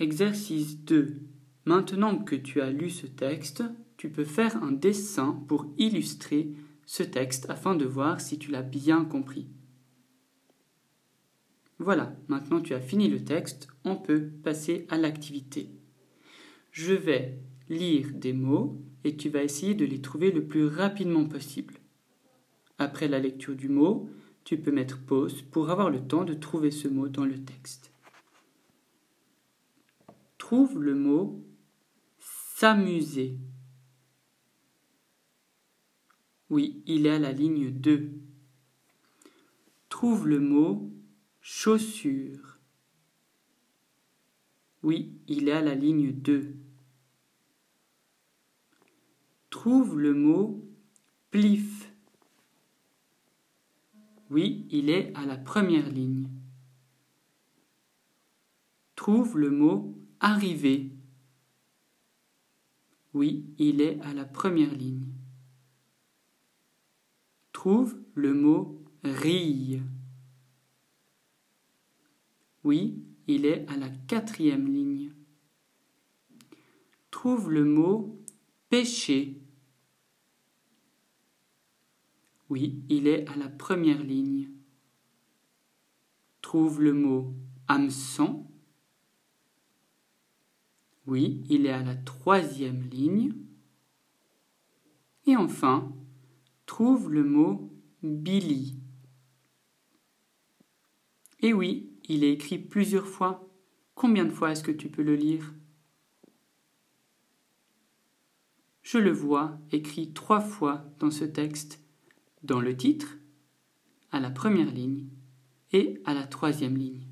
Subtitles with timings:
[0.00, 1.20] Exercice 2.
[1.66, 3.62] Maintenant que tu as lu ce texte,
[3.98, 6.54] tu peux faire un dessin pour illustrer
[6.86, 9.50] ce texte afin de voir si tu l'as bien compris.
[11.78, 15.68] Voilà, maintenant tu as fini le texte, on peut passer à l'activité.
[16.70, 17.38] Je vais
[17.68, 21.74] lire des mots et tu vas essayer de les trouver le plus rapidement possible.
[22.78, 24.08] Après la lecture du mot,
[24.44, 27.92] tu peux mettre pause pour avoir le temps de trouver ce mot dans le texte.
[30.50, 31.46] Trouve le mot
[32.18, 33.38] s'amuser.
[36.48, 38.10] Oui, il est à la ligne 2.
[39.88, 40.90] Trouve le mot
[41.40, 42.58] chaussure.
[44.82, 46.56] Oui, il est à la ligne 2.
[49.50, 50.68] Trouve le mot
[51.30, 51.94] plif.
[54.30, 56.28] Oui, il est à la première ligne.
[58.96, 60.92] Trouve le mot arriver.
[63.12, 65.12] Oui, il est à la première ligne.
[67.52, 69.82] Trouve le mot rille.
[72.62, 75.12] Oui, il est à la quatrième ligne.
[77.10, 78.22] Trouve le mot
[78.68, 79.40] pêcher.
[82.48, 84.50] Oui, il est à la première ligne.
[86.42, 87.34] Trouve le mot
[87.68, 88.49] hameçon.
[91.10, 93.34] Oui, il est à la troisième ligne.
[95.26, 95.92] Et enfin,
[96.66, 97.68] trouve le mot
[98.04, 98.76] Billy.
[101.40, 103.48] Et oui, il est écrit plusieurs fois.
[103.96, 105.52] Combien de fois est-ce que tu peux le lire?
[108.82, 111.82] Je le vois écrit trois fois dans ce texte,
[112.44, 113.18] dans le titre,
[114.12, 115.08] à la première ligne
[115.72, 117.09] et à la troisième ligne.